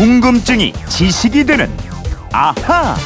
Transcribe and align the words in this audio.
궁금증이 0.00 0.72
지식이 0.88 1.44
되는 1.44 1.68
아하. 2.32 2.96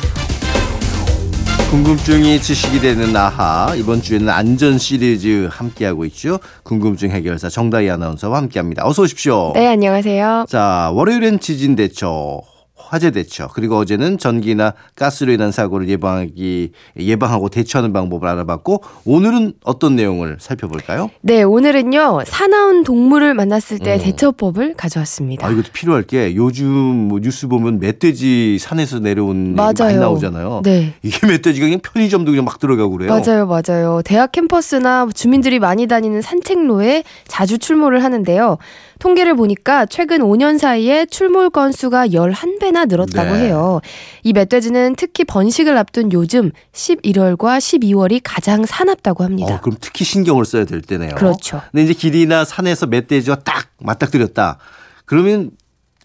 궁금증이 1.68 2.40
지식이 2.40 2.78
되는 2.78 3.16
아하 3.16 3.74
이번 3.74 4.00
주에는 4.00 4.28
안전 4.28 4.78
시리즈 4.78 5.48
함께하고 5.50 6.04
있죠. 6.04 6.38
궁금증 6.62 7.10
해결사 7.10 7.48
정다희 7.48 7.90
아나운서와 7.90 8.36
함께합니다. 8.36 8.86
어서 8.86 9.02
오십시오. 9.02 9.50
네, 9.56 9.66
안녕하세요. 9.66 10.44
자 10.48 10.92
월요일엔 10.94 11.40
지진 11.40 11.74
대처. 11.74 12.42
화재 12.76 13.12
대처 13.12 13.48
그리고 13.54 13.76
어제는 13.76 14.18
전기나 14.18 14.74
가스로 14.96 15.32
인한 15.32 15.52
사고를 15.52 15.88
예방하기 15.88 16.72
예방하고 16.98 17.48
대처하는 17.48 17.92
방법을 17.92 18.28
알아봤고 18.28 18.82
오늘은 19.04 19.54
어떤 19.64 19.94
내용을 19.94 20.38
살펴볼까요? 20.40 21.10
네, 21.20 21.44
오늘은요 21.44 22.22
사나운 22.26 22.82
동물을 22.82 23.32
만났을 23.34 23.78
때 23.78 23.94
음. 23.94 23.98
대처법을 24.00 24.74
가져왔습니다. 24.74 25.46
아 25.46 25.50
이것도 25.50 25.68
필요할 25.72 26.02
게 26.02 26.34
요즘 26.34 26.68
뭐 26.74 27.20
뉴스 27.20 27.46
보면 27.46 27.78
멧돼지 27.78 28.58
산에서 28.58 28.98
내려온 28.98 29.54
맞아요. 29.54 29.74
많이 29.78 29.96
나오잖아요. 29.96 30.62
네. 30.64 30.94
이게 31.02 31.26
멧돼지가 31.26 31.66
그냥 31.66 31.80
편의점도 31.80 32.32
그냥 32.32 32.44
막 32.44 32.58
들어가고 32.58 32.90
그래요. 32.96 33.10
맞아요, 33.10 33.46
맞아요. 33.46 34.02
대학 34.04 34.32
캠퍼스나 34.32 35.06
주민들이 35.14 35.60
많이 35.60 35.86
다니는 35.86 36.22
산책로에 36.22 37.04
자주 37.28 37.58
출몰을 37.58 38.02
하는데요. 38.02 38.58
통계를 38.98 39.34
보니까 39.34 39.86
최근 39.86 40.20
5년 40.20 40.58
사이에 40.58 41.06
출몰 41.06 41.50
건수가 41.50 42.08
11배 42.08 42.63
나 42.70 42.84
늘었다고 42.84 43.36
네. 43.36 43.46
해요. 43.46 43.80
이 44.22 44.32
멧돼지는 44.32 44.94
특히 44.96 45.24
번식을 45.24 45.76
앞둔 45.76 46.12
요즘 46.12 46.50
11월과 46.72 47.58
12월이 47.58 48.20
가장 48.22 48.66
사납다고 48.66 49.24
합니다. 49.24 49.54
어, 49.54 49.60
그럼 49.60 49.76
특히 49.80 50.04
신경을 50.04 50.44
써야 50.44 50.64
될 50.64 50.80
때네요. 50.80 51.14
그렇죠. 51.14 51.62
근데 51.72 51.84
이제 51.84 51.94
길이나 51.94 52.44
산에서 52.44 52.86
멧돼지와 52.86 53.36
딱 53.36 53.68
맞닥뜨렸다. 53.80 54.58
그러면 55.04 55.50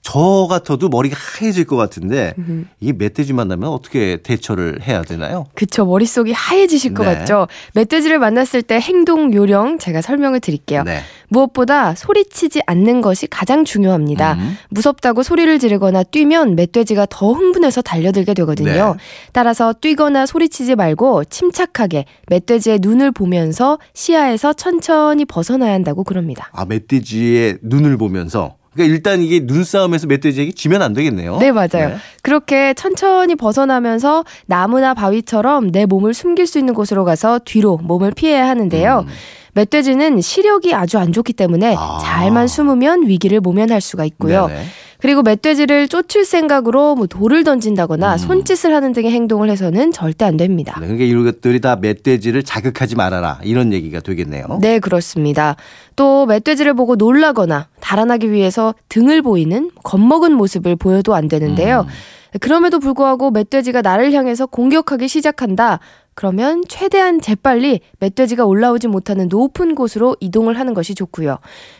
저 0.01 0.47
같아도 0.49 0.89
머리가 0.89 1.15
하얘질 1.17 1.65
것 1.65 1.75
같은데 1.75 2.33
이게 2.79 2.93
멧돼지 2.93 3.33
만나면 3.33 3.69
어떻게 3.69 4.17
대처를 4.17 4.81
해야 4.87 5.01
되나요? 5.03 5.45
그쵸 5.53 5.85
머릿속이 5.85 6.31
하얘지실 6.31 6.93
것 6.93 7.03
네. 7.03 7.15
같죠. 7.15 7.47
멧돼지를 7.75 8.17
만났을 8.19 8.61
때 8.61 8.79
행동 8.79 9.33
요령 9.33 9.77
제가 9.77 10.01
설명을 10.01 10.39
드릴게요. 10.39 10.83
네. 10.83 11.01
무엇보다 11.27 11.93
소리치지 11.95 12.61
않는 12.65 13.01
것이 13.01 13.27
가장 13.27 13.65
중요합니다. 13.65 14.33
음. 14.33 14.57
무섭다고 14.69 15.21
소리를 15.21 15.59
지르거나 15.59 16.03
뛰면 16.03 16.55
멧돼지가 16.55 17.05
더 17.09 17.33
흥분해서 17.33 17.81
달려들게 17.81 18.33
되거든요. 18.33 18.93
네. 18.93 18.99
따라서 19.31 19.73
뛰거나 19.73 20.25
소리치지 20.25 20.75
말고 20.75 21.25
침착하게 21.25 22.05
멧돼지의 22.27 22.79
눈을 22.81 23.11
보면서 23.11 23.77
시야에서 23.93 24.53
천천히 24.53 25.25
벗어나야 25.25 25.73
한다고 25.73 26.03
그럽니다. 26.03 26.49
아 26.53 26.65
멧돼지의 26.65 27.59
눈을 27.61 27.97
보면서 27.97 28.55
그러니까 28.79 28.95
일단 28.95 29.21
이게 29.21 29.41
눈싸움에서 29.43 30.07
멧돼지에게 30.07 30.53
지면 30.53 30.81
안 30.81 30.93
되겠네요. 30.93 31.37
네, 31.37 31.51
맞아요. 31.51 31.89
네. 31.89 31.95
그렇게 32.21 32.73
천천히 32.73 33.35
벗어나면서 33.35 34.23
나무나 34.45 34.93
바위처럼 34.93 35.71
내 35.71 35.85
몸을 35.85 36.13
숨길 36.13 36.47
수 36.47 36.57
있는 36.57 36.73
곳으로 36.73 37.03
가서 37.03 37.39
뒤로 37.43 37.77
몸을 37.77 38.11
피해야 38.15 38.47
하는데요. 38.47 39.05
음. 39.07 39.13
멧돼지는 39.53 40.21
시력이 40.21 40.73
아주 40.73 40.97
안 40.97 41.11
좋기 41.11 41.33
때문에 41.33 41.75
아. 41.77 41.99
잘만 42.01 42.47
숨으면 42.47 43.07
위기를 43.07 43.41
모면할 43.41 43.81
수가 43.81 44.05
있고요. 44.05 44.47
네네. 44.47 44.63
그리고 44.99 45.21
멧돼지를 45.21 45.87
쫓을 45.87 46.25
생각으로 46.25 46.95
뭐 46.95 47.07
돌을 47.07 47.45
던진다거나 47.45 48.13
음. 48.13 48.17
손짓을 48.17 48.73
하는 48.73 48.91
등의 48.91 49.11
행동을 49.11 49.49
해서는 49.49 49.93
절대 49.93 50.25
안 50.25 50.35
됩니다. 50.35 50.75
네, 50.79 50.87
그러니까 50.87 51.05
이런 51.05 51.23
것들이 51.23 51.61
다 51.61 51.77
멧돼지를 51.77 52.43
자극하지 52.43 52.95
말아라 52.95 53.39
이런 53.43 53.71
얘기가 53.71 54.01
되겠네요. 54.01 54.59
네, 54.61 54.79
그렇습니다. 54.79 55.55
또 55.95 56.25
멧돼지를 56.25 56.73
보고 56.73 56.95
놀라거나 56.95 57.67
달아나기 57.79 58.31
위해서 58.31 58.75
등을 58.89 59.21
보이는 59.21 59.71
겁먹은 59.83 60.33
모습을 60.33 60.75
보여도 60.75 61.15
안 61.15 61.29
되는데요. 61.29 61.85
음. 61.87 62.39
그럼에도 62.41 62.79
불구하고 62.79 63.31
멧돼지가 63.31 63.81
나를 63.81 64.11
향해서 64.11 64.45
공격하기 64.47 65.07
시작한다. 65.07 65.79
그러면 66.19 66.65
최대한 66.67 67.21
재빨리 67.21 67.79
멧돼지가 68.01 68.43
올라오지 68.43 68.89
못하는 68.89 69.29
높은 69.29 69.73
곳으로 69.73 70.17
이동을 70.19 70.59
하는 70.59 70.73
것이 70.73 70.93
좋고요. 70.93 71.37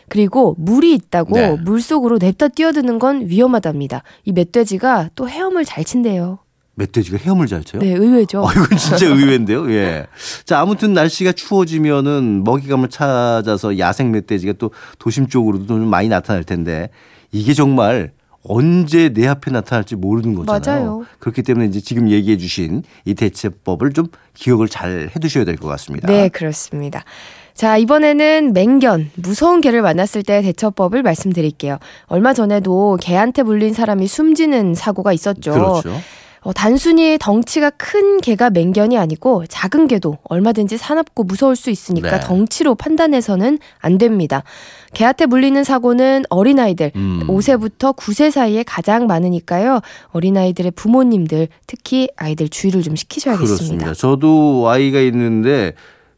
그리고 0.08 0.54
물이 0.56 0.94
있다고 0.94 1.36
네. 1.36 1.56
물 1.62 1.82
속으로 1.82 2.16
냅다 2.16 2.48
뛰어드는 2.48 2.98
건 2.98 3.28
위험하답니다. 3.28 4.02
이 4.24 4.32
멧돼지가 4.32 5.10
또 5.14 5.28
헤엄을 5.28 5.66
잘 5.66 5.84
친대요. 5.84 6.38
멧돼지가 6.76 7.18
헤엄을 7.18 7.48
잘 7.48 7.62
쳐요? 7.62 7.82
네, 7.82 7.92
의외죠. 7.92 8.40
어, 8.40 8.50
이건 8.50 8.78
진짜 8.78 9.04
의외인데요. 9.12 9.70
예. 9.72 10.06
자, 10.46 10.58
아무튼 10.60 10.94
날씨가 10.94 11.32
추워지면은 11.32 12.42
먹이감을 12.42 12.88
찾아서 12.88 13.78
야생 13.78 14.10
멧돼지가 14.10 14.54
또 14.54 14.70
도심 14.98 15.26
쪽으로도 15.26 15.66
좀 15.66 15.86
많이 15.86 16.08
나타날 16.08 16.44
텐데 16.44 16.88
이게 17.30 17.52
정말 17.52 18.12
언제 18.42 19.10
내 19.10 19.26
앞에 19.26 19.50
나타날지 19.50 19.96
모르는 19.96 20.34
거잖아요. 20.34 20.80
맞아요. 20.84 21.04
그렇기 21.18 21.42
때문에 21.42 21.66
이제 21.66 21.80
지금 21.80 22.08
얘기해 22.10 22.38
주신 22.38 22.82
이 23.04 23.14
대처법을 23.14 23.92
좀 23.92 24.06
기억을 24.34 24.68
잘 24.68 25.10
해 25.14 25.18
두셔야 25.20 25.44
될 25.44 25.56
것 25.56 25.68
같습니다. 25.68 26.08
네, 26.08 26.28
그렇습니다. 26.28 27.04
자, 27.54 27.76
이번에는 27.76 28.54
맹견, 28.54 29.10
무서운 29.16 29.60
개를 29.60 29.82
만났을 29.82 30.22
때 30.22 30.40
대처법을 30.40 31.02
말씀드릴게요. 31.02 31.78
얼마 32.06 32.32
전에도 32.32 32.96
개한테 33.00 33.42
물린 33.42 33.74
사람이 33.74 34.06
숨지는 34.06 34.74
사고가 34.74 35.12
있었죠. 35.12 35.52
그렇죠. 35.52 36.00
어, 36.42 36.52
단순히 36.52 37.18
덩치가 37.18 37.70
큰 37.70 38.20
개가 38.20 38.50
맹견이 38.50 38.96
아니고 38.96 39.44
작은 39.46 39.88
개도 39.88 40.18
얼마든지 40.24 40.78
사납고 40.78 41.24
무서울 41.24 41.54
수 41.54 41.70
있으니까 41.70 42.18
네. 42.18 42.20
덩치로 42.20 42.74
판단해서는 42.74 43.58
안 43.78 43.98
됩니다. 43.98 44.42
개한테 44.94 45.26
물리는 45.26 45.62
사고는 45.62 46.24
어린아이들 46.30 46.92
음. 46.96 47.24
5세부터 47.28 47.94
9세 47.94 48.30
사이에 48.30 48.62
가장 48.62 49.06
많으니까요. 49.06 49.80
어린아이들의 50.12 50.72
부모님들 50.72 51.48
특히 51.66 52.08
아이들 52.16 52.48
주의를 52.48 52.82
좀 52.82 52.96
시키셔야겠습니다. 52.96 53.56
그렇습니다. 53.56 53.94
저도 53.94 54.68
아이가 54.68 55.00
있는데 55.00 55.74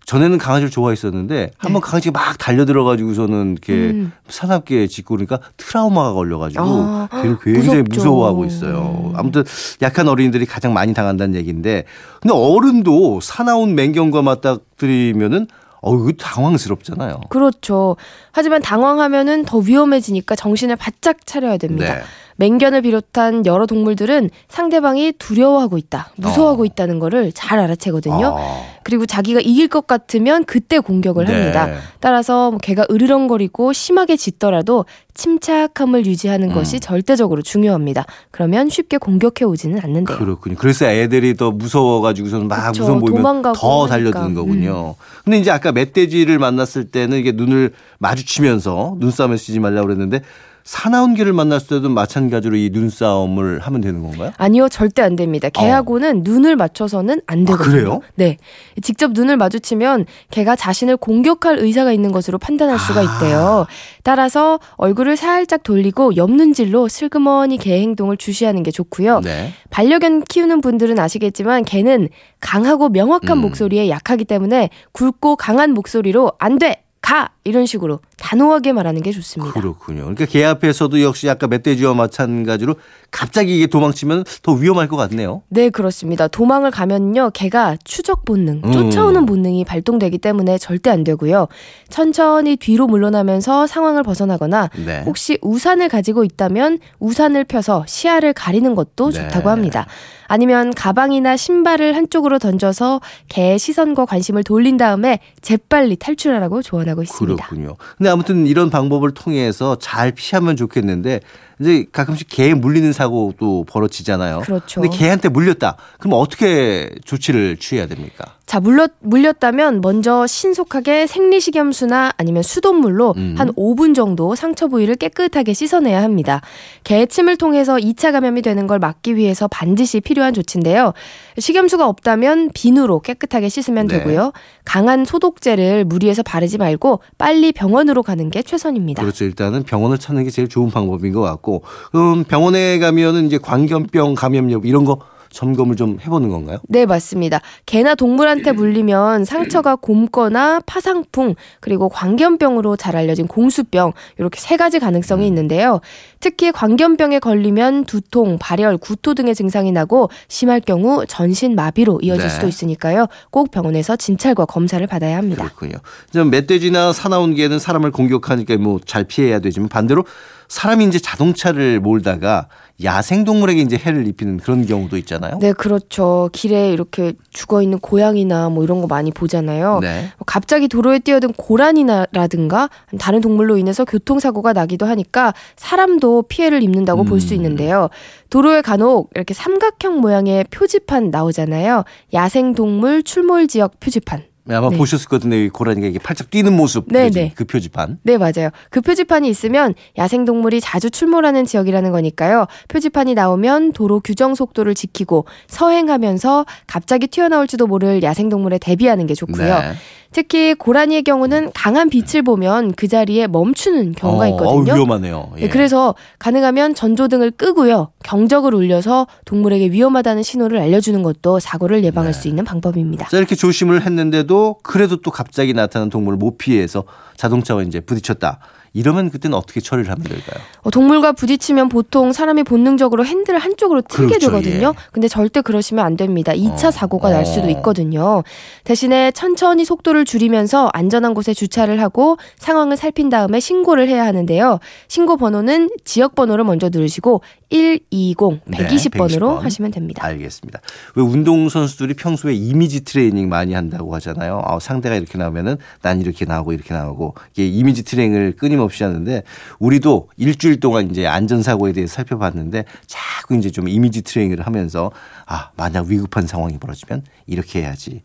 전에는 0.06 0.38
강아지를 0.38 0.70
좋아했었는데 0.70 1.34
네. 1.34 1.50
한번 1.58 1.80
강아지가 1.80 2.18
막 2.18 2.38
달려들어 2.38 2.84
가지고서는 2.84 3.52
이렇게 3.52 3.72
음. 3.72 4.12
사납게 4.28 4.86
짖고 4.86 5.16
그러니까 5.16 5.40
트라우마가 5.56 6.12
걸려 6.12 6.38
가지고 6.38 6.62
아, 6.64 7.08
걔를 7.10 7.38
굉장히 7.40 7.82
무섭죠. 7.82 8.00
무서워하고 8.00 8.44
있어요. 8.44 9.12
아무튼 9.14 9.44
약한 9.82 10.08
어린이들이 10.08 10.46
가장 10.46 10.72
많이 10.72 10.94
당한다는 10.94 11.34
얘기인데 11.34 11.84
근데 12.20 12.34
어른도 12.34 13.20
사나운 13.20 13.74
맹견과 13.74 14.22
맞닥뜨리면은 14.22 15.46
어, 15.82 15.96
이거 15.96 16.12
당황스럽잖아요. 16.12 17.22
그렇죠. 17.28 17.96
하지만 18.30 18.62
당황하면은 18.62 19.44
더 19.44 19.58
위험해지니까 19.58 20.36
정신을 20.36 20.76
바짝 20.76 21.26
차려야 21.26 21.56
됩니다. 21.56 21.94
네. 21.94 22.02
맹견을 22.42 22.82
비롯한 22.82 23.46
여러 23.46 23.66
동물들은 23.66 24.28
상대방이 24.48 25.12
두려워하고 25.12 25.78
있다, 25.78 26.10
무서워하고 26.16 26.62
어. 26.62 26.64
있다는 26.64 26.98
거를 26.98 27.30
잘 27.32 27.60
알아채거든요. 27.60 28.34
어. 28.36 28.66
그리고 28.82 29.06
자기가 29.06 29.38
이길 29.40 29.68
것 29.68 29.86
같으면 29.86 30.44
그때 30.44 30.80
공격을 30.80 31.26
네. 31.26 31.32
합니다. 31.32 31.68
따라서 32.00 32.50
뭐 32.50 32.58
개가 32.58 32.86
으르렁거리고 32.90 33.72
심하게 33.72 34.16
짖더라도 34.16 34.86
침착함을 35.14 36.04
유지하는 36.04 36.50
음. 36.50 36.54
것이 36.54 36.80
절대적으로 36.80 37.42
중요합니다. 37.42 38.06
그러면 38.32 38.68
쉽게 38.68 38.98
공격해 38.98 39.44
오지는 39.44 39.78
않는데요. 39.78 40.18
그렇군요. 40.18 40.56
그래서 40.58 40.86
애들이 40.86 41.36
더 41.36 41.52
무서워가지고서는 41.52 42.48
막 42.48 42.72
그쵸, 42.72 42.82
무서워 42.82 42.98
보이면 42.98 43.42
더 43.54 43.86
달려드는 43.86 44.34
거군요. 44.34 44.96
음. 44.98 45.22
근데 45.24 45.38
이제 45.38 45.52
아까 45.52 45.70
멧돼지를 45.70 46.40
만났을 46.40 46.86
때는 46.86 47.18
이게 47.18 47.30
눈을 47.30 47.70
마주치면서 47.98 48.96
눈싸움에 48.98 49.36
쓰지 49.36 49.60
말라고 49.60 49.86
그랬는데 49.86 50.22
사나운 50.64 51.14
개를 51.14 51.32
만났을 51.32 51.68
때도 51.68 51.88
마찬가지로 51.88 52.56
이 52.56 52.70
눈싸움을 52.72 53.60
하면 53.60 53.80
되는 53.80 54.02
건가요? 54.02 54.32
아니요, 54.36 54.68
절대 54.68 55.02
안 55.02 55.16
됩니다. 55.16 55.48
개하고는 55.48 56.18
어. 56.18 56.20
눈을 56.22 56.56
맞춰서는 56.56 57.20
안 57.26 57.42
아, 57.42 57.44
되거든요. 57.44 57.54
아, 57.54 57.70
그래요? 57.70 58.00
네. 58.14 58.36
직접 58.82 59.12
눈을 59.12 59.36
마주치면 59.36 60.06
개가 60.30 60.56
자신을 60.56 60.96
공격할 60.96 61.58
의사가 61.58 61.92
있는 61.92 62.12
것으로 62.12 62.38
판단할 62.38 62.78
수가 62.78 63.00
아. 63.00 63.02
있대요. 63.02 63.66
따라서 64.02 64.60
얼굴을 64.76 65.16
살짝 65.16 65.62
돌리고 65.62 66.16
옆눈질로 66.16 66.88
슬그머니 66.88 67.58
개 67.58 67.80
행동을 67.80 68.16
주시하는 68.16 68.62
게 68.62 68.70
좋고요. 68.70 69.20
네. 69.20 69.52
반려견 69.70 70.24
키우는 70.24 70.60
분들은 70.60 70.98
아시겠지만 70.98 71.64
개는 71.64 72.08
강하고 72.40 72.88
명확한 72.88 73.38
음. 73.38 73.40
목소리에 73.42 73.88
약하기 73.88 74.24
때문에 74.24 74.70
굵고 74.92 75.36
강한 75.36 75.72
목소리로 75.72 76.32
안 76.38 76.58
돼! 76.58 76.82
가! 77.00 77.30
이런 77.42 77.66
식으로 77.66 77.98
단호하게 78.22 78.72
말하는 78.72 79.02
게 79.02 79.10
좋습니다. 79.10 79.52
그렇군요. 79.52 80.02
그러니까 80.02 80.26
개 80.26 80.44
앞에서도 80.44 81.02
역시 81.02 81.28
아까 81.28 81.48
멧돼지와 81.48 81.92
마찬가지로 81.92 82.76
갑자기 83.10 83.56
이게 83.56 83.66
도망치면 83.66 84.24
더 84.42 84.52
위험할 84.52 84.86
것 84.86 84.96
같네요. 84.96 85.42
네, 85.48 85.70
그렇습니다. 85.70 86.28
도망을 86.28 86.70
가면요. 86.70 87.30
개가 87.34 87.76
추적 87.82 88.24
본능, 88.24 88.62
음. 88.64 88.72
쫓아오는 88.72 89.26
본능이 89.26 89.64
발동되기 89.64 90.18
때문에 90.18 90.56
절대 90.58 90.88
안 90.88 91.02
되고요. 91.02 91.48
천천히 91.88 92.56
뒤로 92.56 92.86
물러나면서 92.86 93.66
상황을 93.66 94.04
벗어나거나 94.04 94.70
네. 94.86 95.02
혹시 95.04 95.38
우산을 95.42 95.88
가지고 95.88 96.22
있다면 96.22 96.78
우산을 97.00 97.42
펴서 97.44 97.84
시야를 97.88 98.34
가리는 98.34 98.74
것도 98.76 99.10
네. 99.10 99.20
좋다고 99.20 99.50
합니다. 99.50 99.86
아니면 100.28 100.72
가방이나 100.72 101.36
신발을 101.36 101.94
한쪽으로 101.94 102.38
던져서 102.38 103.02
개의 103.28 103.58
시선과 103.58 104.06
관심을 104.06 104.44
돌린 104.44 104.78
다음에 104.78 105.18
재빨리 105.42 105.96
탈출하라고 105.96 106.62
조언하고 106.62 107.02
있습니다. 107.02 107.48
그렇군요. 107.48 107.76
근데 107.98 108.08
아무튼 108.12 108.46
이런 108.46 108.70
방법을 108.70 109.12
통해서 109.12 109.76
잘 109.78 110.12
피하면 110.12 110.56
좋겠는데 110.56 111.20
이제 111.60 111.86
가끔씩 111.92 112.28
개에 112.28 112.54
물리는 112.54 112.92
사고도 112.92 113.64
벌어지잖아요. 113.68 114.40
그렇죠. 114.40 114.80
근데 114.80 114.96
개한테 114.96 115.28
물렸다. 115.28 115.76
그럼 115.98 116.18
어떻게 116.20 116.90
조치를 117.04 117.56
취해야 117.58 117.86
됩니까? 117.86 118.36
자, 118.52 118.60
물렸, 118.60 118.90
물렸다면 119.00 119.80
먼저 119.80 120.26
신속하게 120.26 121.06
생리식염수나 121.06 122.12
아니면 122.18 122.42
수돗물로 122.42 123.14
음. 123.16 123.34
한 123.38 123.50
5분 123.54 123.94
정도 123.94 124.34
상처 124.34 124.68
부위를 124.68 124.96
깨끗하게 124.96 125.54
씻어내야 125.54 126.02
합니다. 126.02 126.42
개의 126.84 127.06
침을 127.06 127.38
통해서 127.38 127.76
2차 127.76 128.12
감염이 128.12 128.42
되는 128.42 128.66
걸 128.66 128.78
막기 128.78 129.16
위해서 129.16 129.48
반드시 129.48 130.02
필요한 130.02 130.34
조치인데요. 130.34 130.92
식염수가 131.38 131.88
없다면 131.88 132.50
비누로 132.52 133.00
깨끗하게 133.00 133.48
씻으면 133.48 133.86
네. 133.86 133.96
되고요. 133.96 134.32
강한 134.66 135.06
소독제를 135.06 135.86
물 135.86 136.00
위에서 136.04 136.22
바르지 136.22 136.58
말고 136.58 137.00
빨리 137.16 137.52
병원으로 137.52 138.02
가는 138.02 138.28
게 138.28 138.42
최선입니다. 138.42 139.00
그렇죠. 139.00 139.24
일단은 139.24 139.62
병원을 139.62 139.96
찾는 139.96 140.24
게 140.24 140.30
제일 140.30 140.50
좋은 140.50 140.68
방법인 140.68 141.14
것 141.14 141.22
같고, 141.22 141.62
그럼 141.90 142.24
병원에 142.24 142.78
가면은 142.78 143.24
이제 143.24 143.38
광견병 143.38 144.14
감염 144.14 144.52
여부 144.52 144.68
이런 144.68 144.84
거 144.84 144.98
점검을 145.32 145.76
좀 145.76 145.98
해보는 146.00 146.28
건가요? 146.28 146.58
네, 146.68 146.86
맞습니다. 146.86 147.40
개나 147.66 147.94
동물한테 147.94 148.52
물리면 148.52 149.24
상처가 149.24 149.76
곰거나 149.76 150.60
파상풍, 150.66 151.34
그리고 151.60 151.88
광견병으로 151.88 152.76
잘 152.76 152.94
알려진 152.96 153.26
공수병, 153.26 153.92
이렇게 154.18 154.38
세 154.38 154.56
가지 154.56 154.78
가능성이 154.78 155.26
있는데요. 155.26 155.80
특히 156.20 156.52
광견병에 156.52 157.18
걸리면 157.18 157.86
두통, 157.86 158.38
발열, 158.38 158.76
구토 158.76 159.14
등의 159.14 159.34
증상이 159.34 159.72
나고 159.72 160.10
심할 160.28 160.60
경우 160.60 161.04
전신 161.06 161.54
마비로 161.56 162.00
이어질 162.02 162.24
네. 162.24 162.28
수도 162.28 162.46
있으니까요. 162.46 163.06
꼭 163.30 163.50
병원에서 163.50 163.96
진찰과 163.96 164.44
검사를 164.44 164.86
받아야 164.86 165.16
합니다. 165.16 165.44
그렇군요. 165.44 165.78
좀 166.12 166.30
멧돼지나 166.30 166.92
사나운 166.92 167.34
개는 167.34 167.58
사람을 167.58 167.90
공격하니까 167.90 168.56
뭐 168.58 168.78
잘 168.84 169.04
피해야 169.04 169.38
되지만 169.38 169.68
반대로 169.70 170.04
사람이 170.48 170.84
이제 170.84 170.98
자동차를 170.98 171.80
몰다가 171.80 172.48
야생 172.84 173.24
동물에게 173.24 173.60
이제 173.60 173.76
해를 173.76 174.06
입히는 174.06 174.38
그런 174.38 174.66
경우도 174.66 174.96
있잖아요. 174.98 175.38
네, 175.38 175.52
그렇죠. 175.52 176.28
길에 176.32 176.72
이렇게 176.72 177.12
죽어 177.30 177.62
있는 177.62 177.78
고양이나 177.78 178.48
뭐 178.48 178.64
이런 178.64 178.80
거 178.80 178.86
많이 178.86 179.10
보잖아요. 179.10 179.80
네. 179.80 180.10
갑자기 180.26 180.68
도로에 180.68 180.98
뛰어든 180.98 181.32
고라니라든가 181.34 182.70
다른 182.98 183.20
동물로 183.20 183.56
인해서 183.56 183.84
교통사고가 183.84 184.52
나기도 184.52 184.86
하니까 184.86 185.34
사람도 185.56 186.22
피해를 186.28 186.62
입는다고 186.62 187.04
볼수 187.04 187.34
음. 187.34 187.36
있는데요. 187.36 187.88
도로에 188.30 188.62
간혹 188.62 189.10
이렇게 189.14 189.34
삼각형 189.34 190.00
모양의 190.00 190.44
표지판 190.50 191.10
나오잖아요. 191.10 191.84
야생동물 192.12 193.02
출몰 193.02 193.46
지역 193.46 193.78
표지판. 193.80 194.31
아마 194.48 194.70
네. 194.70 194.76
보셨을 194.76 195.08
것 195.08 195.16
같은데 195.16 195.44
이 195.44 195.48
고라니가 195.48 195.86
이게 195.86 195.98
팔짝 195.98 196.30
뛰는 196.30 196.52
모습 196.54 196.86
네, 196.88 197.00
그려진 197.00 197.22
네. 197.22 197.32
그 197.34 197.44
표지판. 197.44 197.98
네, 198.02 198.18
맞아요. 198.18 198.50
그 198.70 198.80
표지판이 198.80 199.28
있으면 199.28 199.74
야생동물이 199.98 200.60
자주 200.60 200.90
출몰하는 200.90 201.44
지역이라는 201.44 201.92
거니까요. 201.92 202.46
표지판이 202.68 203.14
나오면 203.14 203.72
도로 203.72 204.00
규정 204.00 204.34
속도를 204.34 204.74
지키고 204.74 205.26
서행하면서 205.46 206.46
갑자기 206.66 207.06
튀어나올지도 207.06 207.66
모를 207.66 208.02
야생동물에 208.02 208.58
대비하는 208.58 209.06
게 209.06 209.14
좋고요. 209.14 209.54
네. 209.58 209.72
특히 210.12 210.54
고라니의 210.54 211.02
경우는 211.02 211.50
강한 211.54 211.88
빛을 211.88 212.22
보면 212.22 212.72
그 212.72 212.86
자리에 212.86 213.26
멈추는 213.26 213.92
경우가 213.92 214.24
어, 214.24 214.28
있거든요. 214.28 214.50
어우, 214.50 214.64
위험하네요. 214.64 215.32
예. 215.38 215.42
네, 215.42 215.48
그래서 215.48 215.94
가능하면 216.18 216.74
전조등을 216.74 217.32
끄고요. 217.32 217.90
경적을 218.04 218.54
울려서 218.54 219.06
동물에게 219.24 219.70
위험하다는 219.70 220.22
신호를 220.22 220.58
알려주는 220.58 221.02
것도 221.02 221.40
사고를 221.40 221.82
예방할 221.82 222.12
네. 222.12 222.18
수 222.18 222.28
있는 222.28 222.44
방법입니다. 222.44 223.08
자 223.08 223.16
이렇게 223.16 223.34
조심을 223.34 223.82
했는데도 223.82 224.56
그래도 224.62 224.96
또 225.00 225.10
갑자기 225.10 225.54
나타난 225.54 225.88
동물을 225.88 226.18
못 226.18 226.36
피해서 226.36 226.84
자동차와 227.16 227.62
이제 227.62 227.80
부딪혔다. 227.80 228.38
이러면 228.74 229.10
그때는 229.10 229.36
어떻게 229.36 229.60
처리를 229.60 229.90
하면 229.90 230.02
될까요? 230.04 230.42
어, 230.62 230.70
동물과 230.70 231.12
부딪히면 231.12 231.68
보통 231.68 232.12
사람이 232.12 232.44
본능적으로 232.44 233.04
핸들을 233.04 233.38
한쪽으로 233.38 233.82
틀게 233.82 234.18
그렇죠, 234.18 234.26
되거든요. 234.28 234.68
예. 234.76 234.82
근데 234.92 235.08
절대 235.08 235.42
그러시면 235.42 235.84
안 235.84 235.96
됩니다. 235.96 236.32
2차 236.32 236.66
어, 236.66 236.70
사고가 236.70 237.10
날 237.10 237.26
수도 237.26 237.46
어. 237.48 237.50
있거든요. 237.50 238.22
대신에 238.64 239.10
천천히 239.10 239.64
속도를 239.64 240.04
줄이면서 240.04 240.70
안전한 240.72 241.12
곳에 241.14 241.34
주차를 241.34 241.80
하고 241.82 242.16
상황을 242.38 242.76
살핀 242.76 243.10
다음에 243.10 243.40
신고를 243.40 243.88
해야 243.88 244.06
하는데요. 244.06 244.58
신고 244.88 245.16
번호는 245.16 245.70
지역 245.84 246.14
번호를 246.14 246.44
먼저 246.44 246.68
누르시고 246.70 247.22
120, 247.50 248.16
120번으로 248.16 249.36
120번. 249.36 249.40
하시면 249.40 249.70
됩니다. 249.72 250.02
알겠습니다. 250.06 250.60
왜 250.96 251.02
운동 251.02 251.50
선수들이 251.50 251.94
평소에 251.94 252.32
이미지 252.32 252.82
트레이닝 252.84 253.28
많이 253.28 253.52
한다고 253.52 253.94
하잖아요. 253.96 254.40
아, 254.46 254.58
상대가 254.58 254.96
이렇게 254.96 255.18
나오면은 255.18 255.58
난 255.82 256.00
이렇게 256.00 256.24
나오고 256.24 256.54
이렇게 256.54 256.72
나오고 256.72 257.14
이게 257.34 257.46
이미지 257.46 257.82
트레이닝을 257.84 258.36
끊임 258.38 258.61
없이 258.62 258.84
하는데 258.84 259.22
우리도 259.58 260.08
일주일 260.16 260.60
동안 260.60 260.90
이제 260.90 261.06
안전사고에 261.06 261.72
대해서 261.72 261.94
살펴봤는데 261.94 262.64
자꾸 262.86 263.36
이제 263.36 263.50
좀 263.50 263.68
이미지 263.68 264.02
트레이닝을 264.02 264.46
하면서 264.46 264.90
아 265.26 265.50
만약 265.56 265.86
위급한 265.86 266.26
상황이 266.26 266.58
벌어지면 266.58 267.04
이렇게 267.26 267.62
해야지 267.62 268.02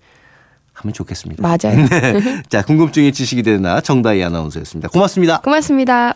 하면 0.74 0.94
좋겠습니다. 0.94 1.42
맞아요. 1.42 1.88
자 2.50 2.62
궁금증이 2.62 3.12
지식이 3.12 3.44
되나 3.44 3.81
정다희 3.81 4.24
아나운서였습니다. 4.24 4.89
고맙습니다. 4.89 5.42
고맙습니다. 5.42 6.15